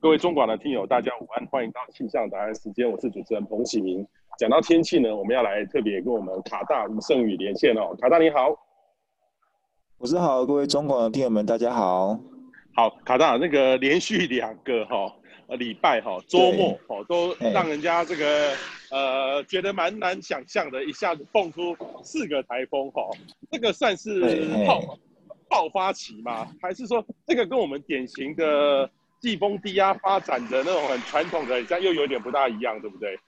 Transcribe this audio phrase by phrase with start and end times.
[0.00, 4.06] 各位中广的听友，大家午安，欢迎到气象答案时间，我是主持人彭启明。
[4.38, 7.96] 讲到天气呢，我们要来特别跟我们卡大吴胜宇连线哦。
[8.00, 8.56] 卡大你好，
[9.98, 12.16] 我是好，各位中广的听友们，大家好。
[12.76, 15.12] 好，卡大那个连续两个哈
[15.48, 18.52] 呃礼拜哈周末哦都让人家这个
[18.92, 23.02] 呃觉得蛮难想象的，一下子蹦出四个台风哈，
[23.50, 24.80] 这个算是爆
[25.48, 26.46] 爆发期吗？
[26.62, 28.88] 还是说这个跟我们典型的？
[29.20, 33.18] 季风低压发展的那种很传统的，这样又有点不大一样，对不对？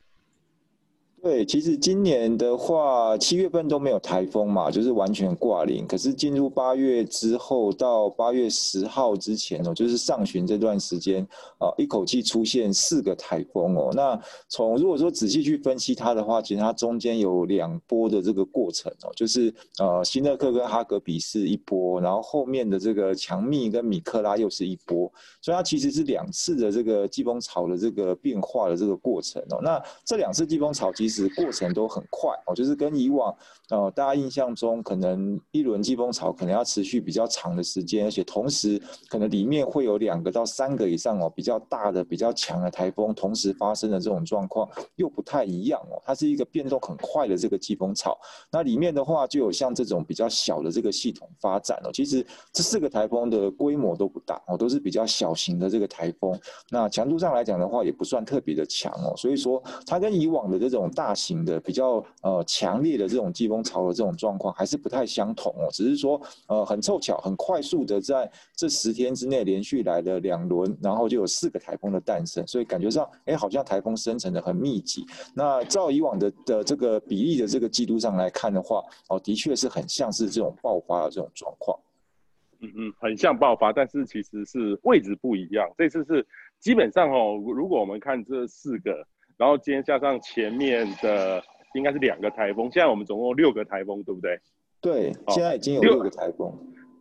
[1.22, 5.86] 对，其实今年的话，七月份都没有台风嘛，就是完全挂零。
[5.86, 11.22] 可是进入八月之后，到八月十号之前哦，就是上旬这段时间
[11.58, 13.90] 啊，一口气出现四个台风哦。
[13.94, 29.60] 那从如果说仔细去分析它的话，其实它中间有两波的这个过程哦，就是呃，辛特克跟哈格比是一波，然后后面的这个强密跟米克拉又是一波，所以它其实是两次的这个季风潮的这个变化的这个过程哦。
[29.60, 31.09] 那这两次季风潮其实。
[31.10, 33.34] 其实过程都很快哦，就是跟以往
[33.68, 48.16] 呃大家印象中可能一轮季风潮可能要持续比较长的时间，而且同时可能里面会有两个到三个以上哦比较大的比较强的台风同时发生的这种状况又不太一样哦，它是一个变动很快的这个季风潮。
[48.52, 56.38] 那里面的话就有像这种比较小的这个系统发展哦，其实这四个台风的规模都不大哦，都是比较小型的这个台风。
[56.70, 75.02] 那强度上来讲的话也不算特别的强哦，所以说它跟以往的这种大型的比较呃强烈的这种季风潮的这种状况还是不太相同哦，只是说呃很凑巧，很快速的在这十天之内连续来了两轮，然后就有四个台风的诞生，所以感觉上哎好像台风生成的很密集。
[75.34, 81.80] 那照以往的的这个比例的这个记录上来看的话，哦的确是很像是这种爆发的这种状况。
[82.60, 85.66] 嗯嗯，很像爆发，但是其实是位置不一样。
[85.78, 86.26] 这次是
[86.58, 88.92] 基本上哦，如果我们看这四个。
[89.40, 94.38] 然后今天加上前面的应该是两个台风，现在我们总共六个台风，对不对？
[94.82, 96.52] 对，现在已经有六个台风。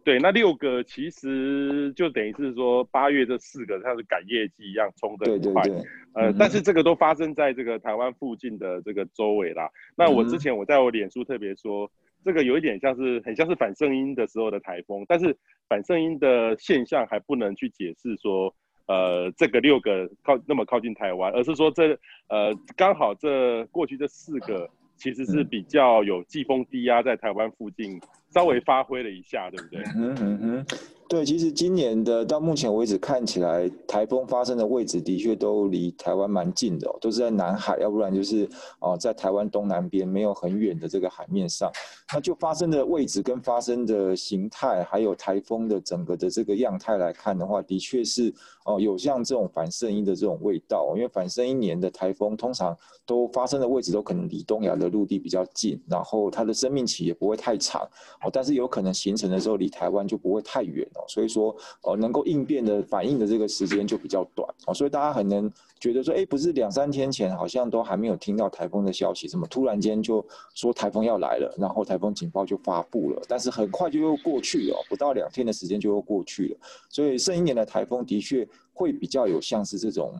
[0.05, 5.63] 对，那六个其实就等于是说八月这四个像是赶业绩一样冲得很快。
[5.63, 5.87] 对对对。
[6.13, 9.69] 呃，但是这个都发生在这个台湾附近的这个周围啦。
[9.97, 11.91] 那我之前我在我脸书特别说，
[12.23, 15.35] 这个有一点像是很像是反圣音的时候的台风，但是
[15.67, 18.55] 反圣音的现象还不能去解释说。
[18.89, 21.93] 呃，这个六个靠那么靠近台湾，而是说这
[22.27, 24.67] 呃刚好这过去这四个
[24.97, 28.01] 其实是比较有季风低压在台湾附近
[28.33, 29.83] 稍微发挥了一下，对不对？
[29.95, 30.65] 嗯嗯嗯。
[31.09, 38.47] 对，其实今年的到目前为止看起来，台风发生的位置的确都离台湾蛮近的，哦，都是在南海，要不然就是
[38.79, 41.71] 哦在台湾东南边没有很远的这个海面上。
[42.13, 48.31] 那就发生的位置跟发生的形态，还有台风的整个的这个样态来看的话，的确是
[48.65, 52.77] 哦有像这种反圣音的这种味道，因为反圣婴年的台风通常
[53.07, 57.81] 都发生的位置都可能离东亚的陆地比较近，然后它的生命期也不会太长，
[58.23, 60.87] 哦，但是有可能形成的时候离台湾就不会太远。
[61.07, 76.57] 所以说，呃，能够应变的反应的这个时间就比较短，哦，所以大家很能觉得说，哎，不是两三天前好像都还没有听到台风的消息，怎么突然间就说台风要来了，然后台风警报就发布了，但是很快就又过去了，不到两天的时间就又过去了，
[76.89, 80.13] 所以剩一年的台风的确会比较有像是这种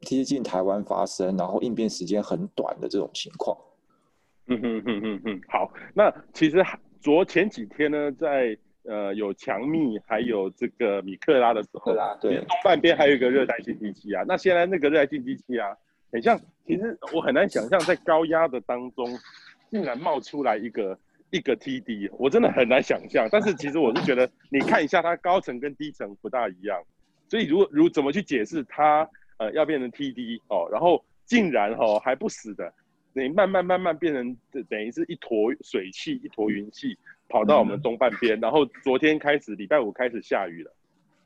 [0.00, 3.56] 贴近台湾发生，然后应变时间很短的这种情况。
[4.48, 6.64] 嗯哼哼哼哼，好，那其实
[7.00, 8.56] 昨前几天呢，在
[8.88, 14.22] 呃，有强密，还有这个米克拉的时候，对，东半边还有一个热带性低气压。
[14.28, 15.76] 那现在那个热带性低气压，
[16.12, 19.06] 很像，其实我很难想象，在高压的当中，
[19.70, 20.96] 竟然冒出来一个
[21.30, 23.28] 一个 TD，我真的很难想象。
[23.30, 26.80] 但是其实我是觉得，你看一下它高层跟低层不大一样，
[27.28, 29.08] 所以如果如怎么去解释它，
[29.38, 32.72] 呃，要变成 TD 哦，然后竟然哦还不死的，
[33.12, 34.36] 你慢慢慢慢变成
[34.68, 36.96] 等于是一坨水汽，一坨云气。
[37.28, 40.72] 跑到我们东半边，然后昨天开始，礼拜五开始下雨了。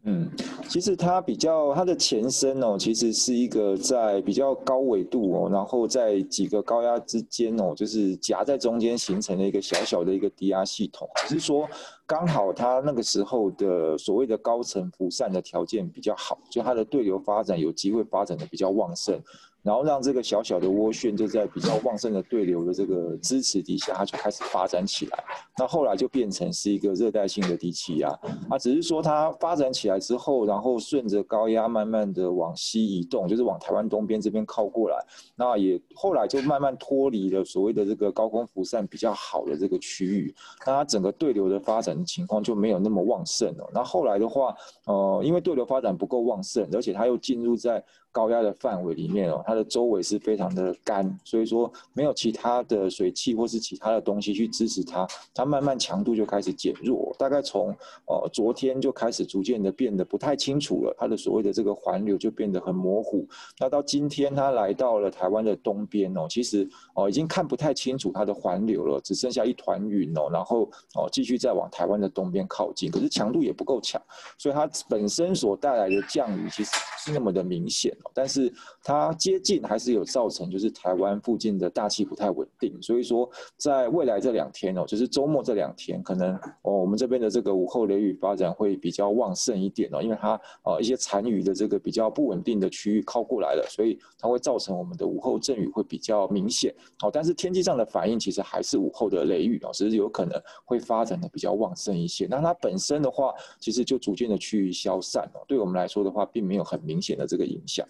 [0.04, 0.30] 嗯，
[0.66, 11.68] 其实它比较它的前身哦，其实是一个在比较高纬度哦，然后在几个高压之间哦，就是夹在中间形成了一个小小的一个低压系统，只是说
[12.06, 19.20] 刚好它那个时候的所谓的高层辐散的条件比较好，就它的对流发展有机会发展的比较旺盛。
[19.62, 25.24] 然后让这个小小的涡旋就在比较旺盛的对流的这个支持底下，它就开始发展起来。
[25.58, 28.08] 那后来就变成是一个热带性的低气压。
[28.48, 34.96] 啊，只是说它发展起来之后，然后顺着高压慢慢的往西移动，就是往台湾东边这边靠过来。
[35.36, 40.34] 那也后来就慢慢脱离了所谓的这个高空辐散比较好的这个区域。
[40.66, 43.70] 那它整个对流的发展情况就没有那么旺盛了。
[43.74, 44.54] 那后来的话，
[44.86, 57.68] 呃，因为对流发展不够旺盛，而且它又进入在高压的范围里面哦，它的周围是非常的干，所以说没有其他的水汽或是其他的东西去支持它，它慢慢强度就开始减弱，大概从
[58.06, 63.26] 呃昨天就开始逐渐的变得不太清楚了，它的所谓的这个环流就变得很模糊。
[63.58, 70.62] 那到今天它来到了台湾的东边哦，其实哦已经看不太清楚它的环流了，只剩下一团云哦，然后
[70.94, 74.00] 哦继续再往台湾的东边靠近，可是强度也不够强，
[74.36, 77.96] 所以它本身所带来的降雨其实是那么的明显。
[78.14, 78.52] 但是
[78.82, 97.10] 它接近还是有造成，就是台湾附近的大气不太稳定，所以说在未来这两天哦，就是周末这两天，可能哦我们这边的这个午后雷雨发展会比较旺盛一点哦，因为它呃一些残余的这个比较不稳定的区域靠过来了，所以它会造成我们的午后阵雨会比较明显哦。
[97.12, 102.26] 但是天气上的反应其实还是午后的雷雨哦，只是有可能会发展的比较旺盛一些。
[102.30, 107.86] 那它本身的话，其实就逐渐的趋于消散哦，对我们来说的话，并没有很明显的这个影响。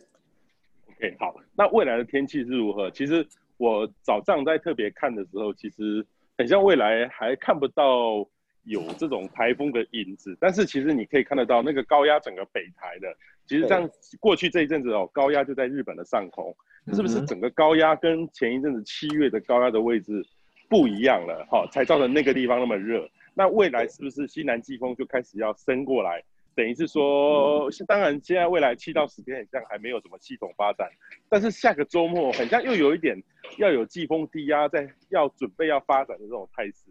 [1.00, 2.90] OK，好，那未来的天气是如何？
[2.90, 3.26] 其实
[3.56, 6.06] 我早上在特别看的时候，其实
[6.36, 8.18] 很像未来还看不到
[8.64, 13.08] 有这种台风的影子，但是其实你可以看得到那个高压整个北台的，
[13.46, 13.88] 其实像
[14.20, 16.54] 过去这一阵子哦，高压就在日本的上空，
[16.92, 20.22] 是不是整个高压跟前一阵子七月的高压的位置
[20.68, 21.46] 不一样了？
[21.50, 23.08] 哈，才造成那个地方那么热。
[23.32, 26.22] 那未来是不是西南季风就开始要升过来？
[26.54, 30.88] 等于是说，当然现在未来七到十天很像还没有什么系统发展，
[31.28, 33.22] 但是下个周末好像又有一点
[33.58, 36.89] 要有季风低压在要准备要发展的这种态势。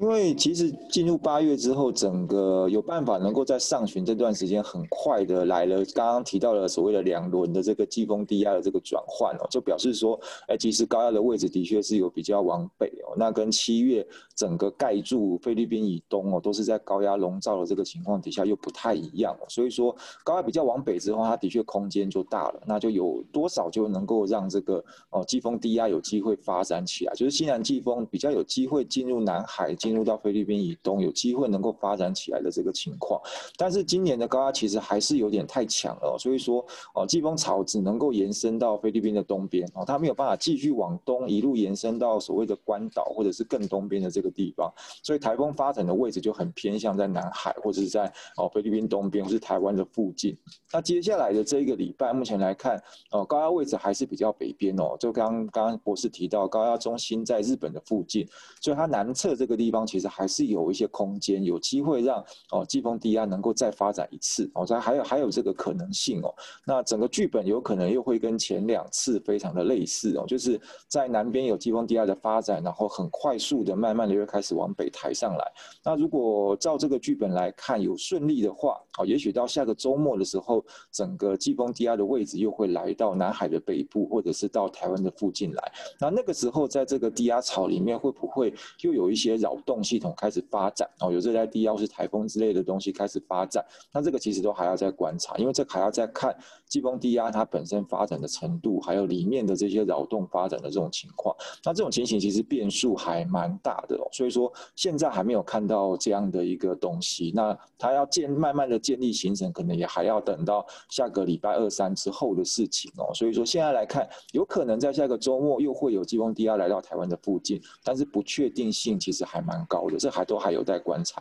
[0.00, 5.84] 因为其实进入八月之后，整个有办法能够在上旬这段时间很快的来了。
[5.86, 13.16] 刚刚提到了所谓的两轮的这个季风低压的这个转换哦，就表示说，哎，其实高压的位置的确是有比较往北哦。
[13.16, 14.06] 那跟七月
[14.36, 19.46] 整个盖住菲律宾以东哦，都是在高压笼罩的这个情况底下又不太一样哦。
[19.48, 29.74] 所以说高压比较往北之后，它的确空间就大了，那就有多少就能够让这个哦季风低压有机会发展起来，就是西南季风比较有机会进入南海。
[29.88, 33.18] 进入到菲律宾以东，有机会能够发展起来的这个情况，
[33.56, 36.62] 但是今年的高压其实还是有点太强了，所以说
[36.94, 44.70] 哦，季风槽只能够延伸到菲律宾的东边哦，它没有办法继续往东一路延伸到所谓的关岛或者是更东边的这个地方，
[45.02, 50.36] 所以台风发展的位置就很偏向在南海或者是在哦菲律宾东边或是台湾的附近。
[50.70, 52.78] 那接下来的这一个礼拜，目前来看
[53.10, 58.28] 哦，高压位置还是比较北边哦，就刚刚刚博士提到高压中心在日本的附近，
[58.60, 59.77] 所以它南侧这个地方。
[59.86, 66.34] 其实还是有一些空间，有机会让哦季风低压能够再发展一次哦，这还有还有这个可能性哦。
[66.66, 75.52] 那整个剧本有可能又会跟前两次非常的类似哦，就是在南边有季风低压的发展，然后很快速的慢慢的又开始往北抬上来。
[75.84, 85.72] 那如果照这个剧本来看，有顺利的话哦，也许到下个周末的时候，整个季风低压的位置又会来到南海的北部，或者是到台湾的附近来。
[86.00, 93.62] 那那个时候，在这个低压槽里面，会不会又有一些扰动系统开始发展哦，有热带低压或是台风之类的东西开始发展，
[93.92, 96.34] 那这个其实都还要再观察，因为这还要再看
[96.66, 101.36] 季风低压它本身发展的程度，还有里面的这些扰动发展的这种情况。
[101.62, 107.30] 那这种情形其实变数还蛮大的哦，所以说现在还没有看到这样的一个东西。
[107.34, 113.12] 那它要建慢慢的建立形成，可能也还要等到下个礼拜二三之后的事情哦。
[113.12, 119.96] 所以说现在来看，有可能在下个周末又会有季风低压来到台湾的附近，但是不确定性其实还蛮高的。
[119.98, 121.20] 这还都还有待观察。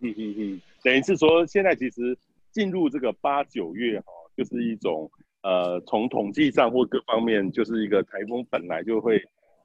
[0.00, 2.14] 嗯嗯嗯，等于是说，现在其实
[2.52, 5.10] 进入这个八九月哈，就是一种
[5.42, 9.16] 呃，从统计上或各方面，就是一个台风本来就会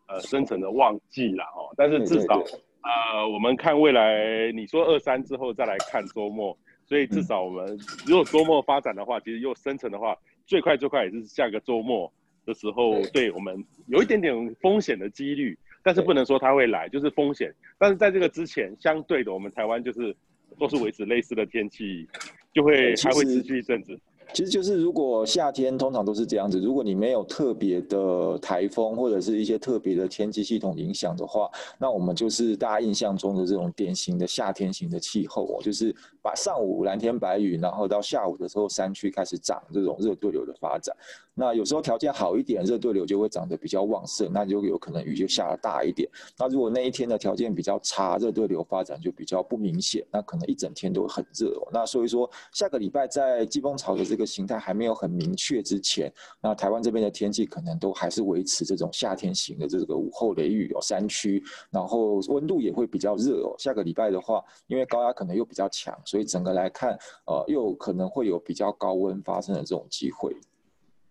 [0.07, 1.73] 呃生成的旺季了哦。
[1.75, 2.41] 但是至少
[2.81, 10.17] 呃，我们看未来，你说二三之后再来看周末，所以至少我们如果周末发展的话，其实又生成的话，
[10.47, 12.09] 最快最快也是下个周末
[12.45, 15.59] 的时候，对我们有一点点风险的几率。
[15.83, 17.53] 但是不能说它会来，就是风险。
[17.77, 20.15] 但是在这个之前，相对的，我们台湾就是
[20.59, 22.07] 都是维持类似的天气，
[22.53, 23.99] 就会还会持续一阵子。
[24.33, 40.95] 其实就是，如果夏天通常都是这样子，如果你没有特别的台风或者是一些特别的天气系统影响的话，那我们就是大家印象中的这种典型的夏天型的气候哦，就是把上午蓝天白云，然后到下午的时候山区开始长这种热对流的发展。
[41.33, 46.07] 那有时候条件好一点，热对流就会长得比较旺盛，那就有可能雨就下得大一点。
[46.37, 51.67] 那如果那一天的条件比较差，热对流发展就比较不明显，那可能一整天都很热哦。
[51.71, 54.20] 那所以说，下个礼拜在季风槽的这个。
[54.21, 63.55] 个形态还没有很明确之前，那台湾这边的天气可能都还是维持这种夏天型的这个午后雷雨哦，山区，然后温度也会比较热哦。
[63.57, 70.31] 下个礼拜的话，因为高压可能又比较强，所以整个来看，呃，又可能会有比较高温发生的这种机会。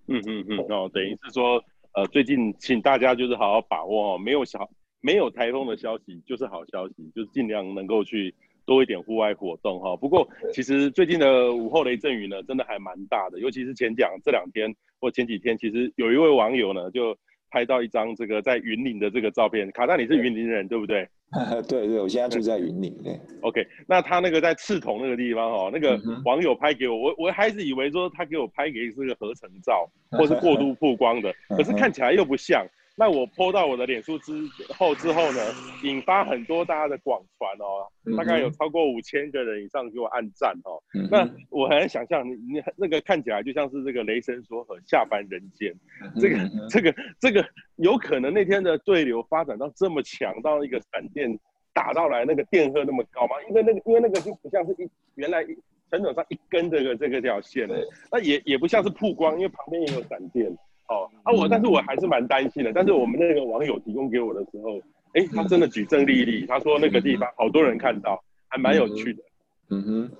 [0.06, 1.62] 嗯嗯嗯，哦，等于是说，
[1.92, 8.34] 呃，最近请大家就是好好把握哦，没有小没有台风的消息就是好消息，就是尽量能够去。
[8.70, 17.12] 多一点户外活动哈，不过其实最近的午后雷阵雨呢，真的还蛮大的，尤其是前讲这两天或前几天，其实有一位网友呢就
[17.50, 19.68] 拍到一张这个在云林的这个照片。
[19.72, 21.04] 卡大，你是云林人对不对？
[21.68, 22.96] 对对，我现在住在云林。
[23.02, 32.64] 对，OK，那他那个在赤桐那个地方哦，那个网友拍给我，我我还是以为说他给我拍给是个合成照 或是过度曝光的，可是看起来又不像。
[32.96, 34.32] 那我 po 到我的脸书之
[34.76, 35.40] 后之后呢，
[35.84, 40.82] 引发很多大家的广传哦，大概有超过五千个人以上给我按赞哦。
[40.94, 45.74] 嗯、那我很难想象，你你那个看起来就像是这个雷神索尔下凡人间，
[46.20, 46.36] 这个
[46.68, 47.42] 这个这个
[47.76, 51.38] 有可能那天的对流发展到这么强，到一个闪电
[51.72, 53.36] 打到来那个电荷那么高吗？
[53.48, 55.42] 因为那个因为那个就不像是一原来
[55.88, 57.82] 传统上一根这个这个条线的，
[58.12, 60.54] 那也也不像是曝光，因为旁边也有闪电。
[60.90, 62.72] 哦，啊我，但是我还是蛮担心的。
[62.72, 64.76] 但是我们那个网友提供给我的时候，
[65.14, 69.22] 哎、欸，他真的举证例例，他说那个地方好多人看到，还蛮有趣的。
[69.70, 70.10] 嗯哼，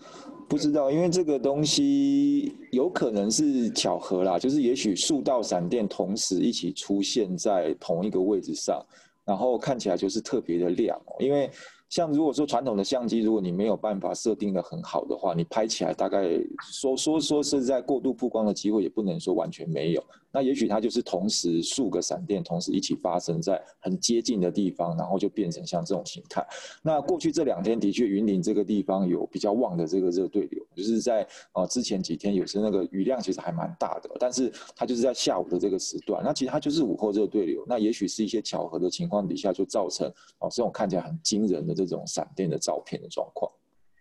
[0.48, 8.80] 不知道，因为这个东西有可能是巧合啦，就是也许数道闪电同时一起出现在同一个位置上，
[9.24, 11.50] 然后看起来就是特别的亮，因为。
[11.90, 16.38] 像如果说传统的相机，如果你没有办法设定的很好的话，你拍起来大概
[16.72, 20.04] 说说说是在过度曝光的机会，也不能说完全没有。
[20.32, 26.46] 那也许它就是同时数个闪电同时一起发生在很接近的地方，然后就变成像这种形态。
[26.82, 37.64] 那过去这两天的确云林这个地方有比较旺的这个热对流，就是在呃之前几天有时那个雨量其实还蛮大的，但是它就是在下午的这个时段，那其实它就是午后热对流。
[37.66, 40.06] 那也许是一些巧合的情况底下，就造成
[40.38, 41.74] 哦这种看起来很惊人的。
[41.80, 43.50] 这种闪电的照片的状况，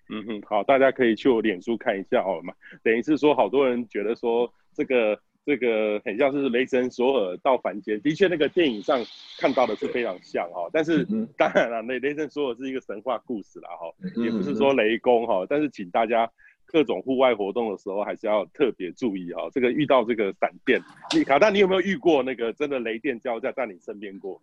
[0.09, 2.53] 嗯哼，好，大家可以去我脸书看一下哦嘛。
[2.83, 5.17] 等于是说，好多人觉得说这个
[5.49, 9.03] 这个很像是雷神索尔到凡间，的确那个电影上
[9.39, 10.69] 看到的是非常像哈。
[10.71, 11.03] 但是
[11.35, 13.91] 当然了，雷雷神索尔是一个神话故事啦哈，
[14.23, 15.43] 也不是说雷公哈。
[15.49, 16.29] 但是请大家
[16.67, 19.49] 各种户外活动的时候，还是要特别注意哈。
[19.51, 20.79] 这个遇到这个闪电，
[21.15, 24.39] 你卡大，你有没有遇过那个真的雷电交加在你身边过？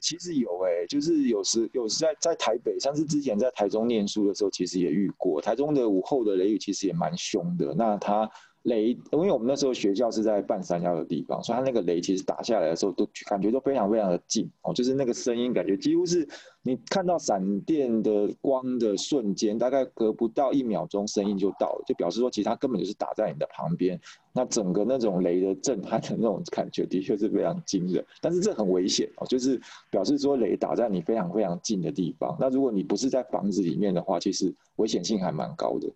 [0.00, 5.40] 其实有哎、欸，就是有时有时在在台北，像是之前在台中念书的时候，其实也遇过。
[5.40, 7.74] 台中的午后的雷雨其实也蛮凶的。
[7.74, 8.30] 那它
[8.64, 16.28] 雷，因为我们那时候学校是在半山腰的地方，所以它那个雷其实打下来的时候，都感觉都非常非常的近哦，就是那个声音感觉几乎是。
[16.66, 24.00] 你看到闪电的光的瞬间，大概隔不到一秒钟，声音就到了，就表示说其实它根本就是打在你的旁边。
[24.32, 28.02] 那整个那种雷的震撼的那种感觉，的确是非常惊人。
[28.22, 32.34] 但是这很危险哦，就是表示说雷打在你非常非常近的地方。
[32.40, 35.86] 那如果你不是在房子里面的话，其实危险性还蛮高的。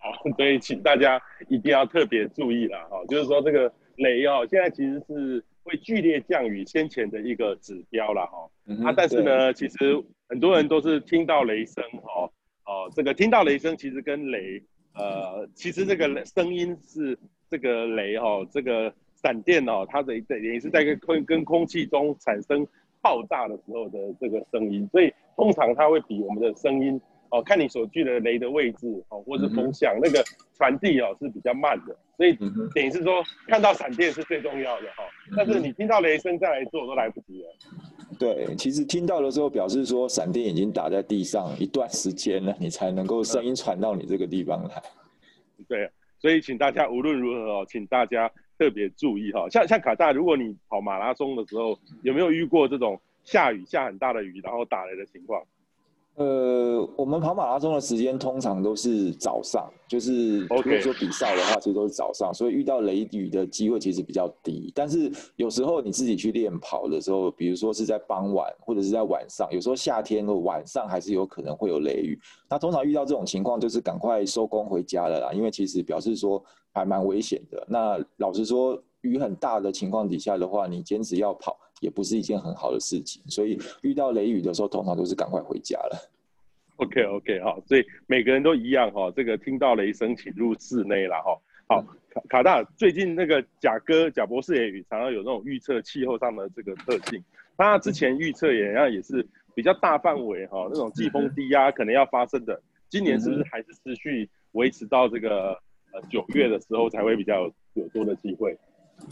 [0.00, 5.44] 好， 所以请大家一定要特别注意了哈，就是说这个雷哦，现在其实是。
[5.62, 8.50] 会剧烈降雨先前的一个指标了哈，
[8.82, 12.22] 啊，但是呢，其实很多人都是听到雷声哈，
[12.64, 14.60] 哦，这个听到雷声其实跟雷，
[14.94, 17.16] 呃，其实这个声音是
[17.50, 18.92] 这个雷哦，这个
[19.22, 22.66] 闪电哦，它的也是在跟空跟空气中产生
[23.02, 26.98] 爆炸的时候的这个声音，所以通常它会比我们的声音。
[27.30, 30.24] 哦，看你所距的雷的位置哦，或是风向，嗯、那个
[30.56, 32.32] 传递哦是比较慢的，所以
[32.74, 35.04] 等于是说看到闪电是最重要的哈。
[35.30, 37.48] 嗯、哼但是你听到雷声再来做都来不及了。
[38.18, 44.82] 对，其实听到的时候表示说闪电已经打在地上一段时间了，你才能够声音传到你这个地方来。
[45.68, 49.48] 对，所以请大家无论如何哦，请大家特别注意哈。
[49.48, 55.42] 像像卡大，如果你跑马拉松的时候，有没有遇过这种下雨下很大的雨，然后打雷的情况？
[56.16, 64.70] 呃，我们跑马拉松的时间通常都是早上，就是如果说比赛的话，其实都是早上，所以遇到雷雨的机会其实比较低。
[64.74, 72.18] 但是有时候你自己去练跑的时候，比如说是在傍晚或者是在晚上，有时候夏天的晚上还是有可能会有雷雨。
[72.50, 76.42] 那通常遇到这种情况，就是赶快收工回家了啦，因为其实表示说
[76.74, 77.64] 还蛮危险的。
[77.66, 81.56] 那老实说，雨很大的情况底下的话，你坚持要跑。
[81.80, 86.10] 也不是一件很好的事情，所以遇到雷雨的时候，通常都是赶快回家了。
[86.76, 91.38] OK OK 好，所以每个人都一样哈，这个听到雷声请入室内了哈。
[91.68, 97.22] 好，卡卡大最近那个贾哥贾博士也常常有那种预测气候上的这个特性，
[97.56, 105.52] 他之前预测也然也是比较大范围哈，那种季风低压可能要发生的，今年是不是还是持续维持到这个
[105.92, 108.58] 呃九月的时候才会比较，有多的机会。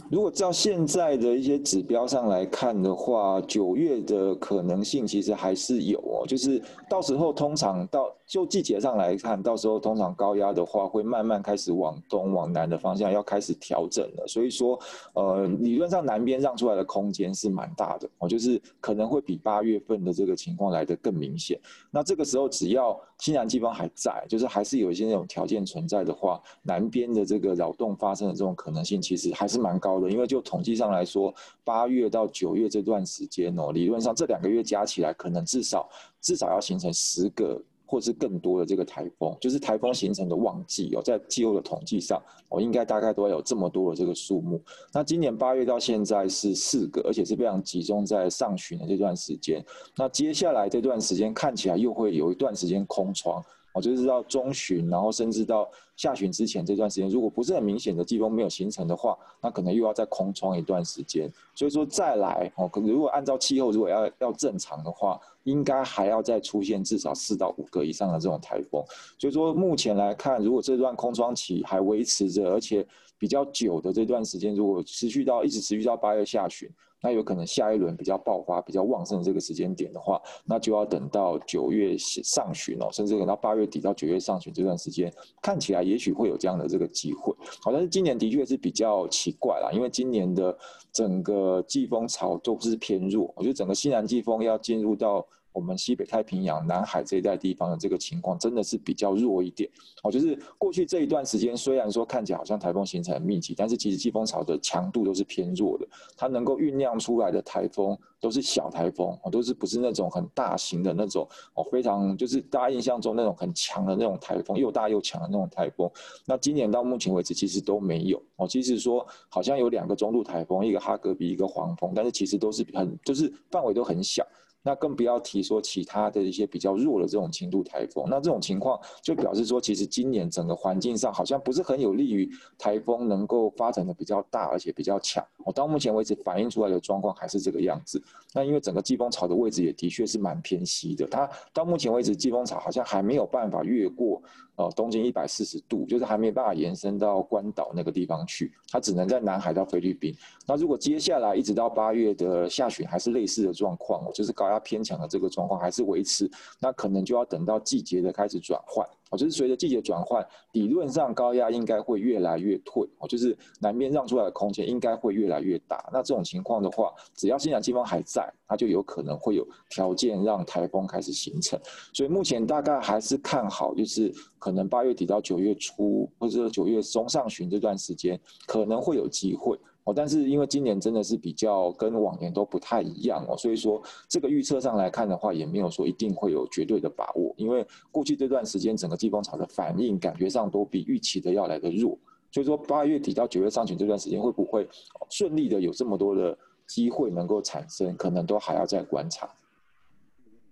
[0.09, 14.79] 如果照现在的一些指标上来看的话，九月的可能性其实还是有哦，就是到时候通常到就季节上来看，到时候通常高压的话会慢慢开始往东往南的方向要开始调整了，所以说
[15.13, 21.59] 呃理论上南边让出来的空间是蛮大的哦，就是可能会比八月份的这个情况来得更明显。
[21.91, 31.33] 那这个时候只要西南季风还在，就是还是有一些那种条件存在的话，南边的这个扰动发生的这种可能性其实还是蛮高的，因为就统计上来说，
[31.63, 35.89] 八月到九月这段时间哦，理论上这两个月加起来，可能至少
[36.21, 44.61] 至少要形成十个或是更多的这个台风，就是台风形成的旺季哦，在气候的统计上，哦，应该大概都要有这么多的这个数目。
[44.93, 49.65] 那今年八月到现在是四个，而且是非常集中在上旬的这段时间。
[49.95, 53.43] 那接下来这段时间看起来又会有一段时间空窗。
[53.79, 61.31] 就是到中旬，然后甚至到下旬之前这段时间，如果不是很明显的季风没有形成的话，那可能又要再空窗一段时间。
[61.55, 68.83] 所以说再来哦，可如果按照气候，如果要要正常的话，应该还要再出现至少四到五个以上的这种台风。
[69.17, 72.85] 所以说目前来看，如果这段空窗期还维持着，而且
[73.17, 76.69] 比较久的这段时间，如果持续到一直持续到八月下旬。
[77.01, 87.33] 那有可能下一轮比较爆发、比较旺盛的这个时间点的话，那就要等到九月上旬哦，甚至等到八月底到九月上旬这段时间，看起来也许会有这样的这个机会。
[87.61, 90.57] 好，但是今年的确是比较奇怪啦，因为今年的
[90.91, 95.25] 整个季风潮都是偏弱，我觉得整个西南季风要进入到。
[95.51, 99.69] 我们西北太平洋、南海这一带地方的这个情况真的是比较弱一点，
[100.03, 115.89] 哦，就是过去这一段时间，虽然说看起来好像台风形成很密集，但是其实季风槽的强度都是偏弱的，它能够酝酿出来的台风都是小台风，哦，都是不是那种很大型的那种，哦，非常就是大家印象中那种很强的那种台风，又大又强的那种台风。
[116.25, 124.25] 那今年到目前为止其实都没有，哦，其实说好像有两个中度台风，一个哈格比，一个黄蜂，但是其实都是很就是范围都很小。
[124.61, 135.25] 那更不要提说其他的一些比较弱的这种轻度台风，那这种情况就表示说，其实今年整个环境上好像不是很有利于台风能够发展的比较大，而且比较强。
[135.45, 138.01] 我到目前为止反映出来的状况还是这个样子。
[138.33, 144.21] 那因为整个季风槽的位置也的确是蛮偏西的，它到目前为止季风槽好像还没有办法越过。
[144.59, 150.13] 哦，东经一百四十度，就是还没有办法延伸到关岛那个地方去，它只能在南海到菲律宾。
[150.45, 158.85] 那如果接下来一直到八月的下旬还是类似的状况，就是高压偏强的这个状况还是维持，那可能就要等到季节的开始转换。
[159.09, 162.87] 哦，就是随着季节转换，理论上高压应该会越来越退。
[162.99, 165.89] 哦，就是南边让出来的空间应该会越来越大。
[165.91, 171.59] 那这种情况的话，只要西南季风还在，它就有可能会有条件让台风开始形成。
[171.93, 179.59] 所以目前大概还是看好，就是可能八月底到九月初，或者九月中上旬这段时间，可能会有机会。
[179.95, 187.33] 但是因为今年真的是比较跟往年都不太一样哦，所以说这个预测上来看的话，也没有说一定会有绝对的把握。
[187.37, 191.97] 因为过去这段时间整个季风场的反应感觉上都比预期的要来的弱，
[192.31, 194.67] 所以说八月底到九月上旬这段时间会不会
[195.09, 199.29] 顺利的有这么多的机会能够产生，可能都还要再观察。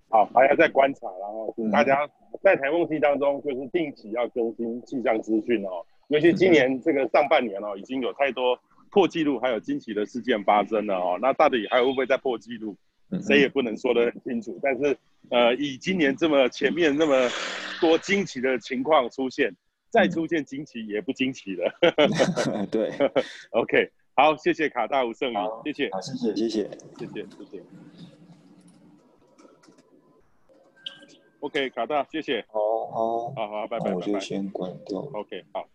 [0.10, 2.10] 好，还要再观察，然后大家
[2.42, 8.58] 在台风季当中就是定期要更新气象资讯哦，尤其今年这个上半年哦，已经有太多。
[8.92, 12.76] 破纪录还有惊奇的事件发生了哦，那到底还会不会再破纪录？
[13.26, 14.60] 谁也不能说得很清楚。
[14.62, 14.98] 但是，
[15.30, 17.30] 呃，以今年这么前面那么
[17.80, 19.56] 多惊奇的情况出现，
[19.90, 21.74] 再出现惊奇也不惊奇了。
[22.70, 22.92] 对，
[23.52, 26.70] OK，好，谢谢卡大吴胜宇，谢谢，好，谢谢，谢谢，
[27.00, 27.64] 谢谢，谢谢。
[31.40, 32.44] OK，卡大，谢谢。
[32.50, 32.60] 好
[32.92, 33.94] 好，好好，拜拜。
[33.94, 35.00] 我就先关掉。
[35.00, 35.66] OK，好。